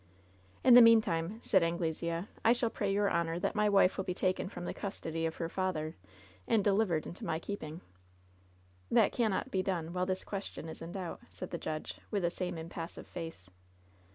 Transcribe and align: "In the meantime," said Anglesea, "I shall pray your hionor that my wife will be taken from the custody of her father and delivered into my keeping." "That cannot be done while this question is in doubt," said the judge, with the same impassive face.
"In 0.63 0.73
the 0.73 0.81
meantime," 0.81 1.39
said 1.43 1.61
Anglesea, 1.61 2.25
"I 2.43 2.53
shall 2.53 2.71
pray 2.71 2.91
your 2.91 3.07
hionor 3.11 3.39
that 3.39 3.53
my 3.53 3.69
wife 3.69 3.97
will 3.97 4.03
be 4.03 4.15
taken 4.15 4.49
from 4.49 4.65
the 4.65 4.73
custody 4.73 5.27
of 5.27 5.35
her 5.35 5.47
father 5.47 5.95
and 6.47 6.63
delivered 6.63 7.05
into 7.05 7.23
my 7.23 7.37
keeping." 7.37 7.81
"That 8.89 9.11
cannot 9.11 9.51
be 9.51 9.61
done 9.61 9.93
while 9.93 10.07
this 10.07 10.23
question 10.23 10.69
is 10.69 10.81
in 10.81 10.93
doubt," 10.93 11.19
said 11.29 11.51
the 11.51 11.59
judge, 11.59 11.99
with 12.09 12.23
the 12.23 12.31
same 12.31 12.57
impassive 12.57 13.05
face. 13.05 13.51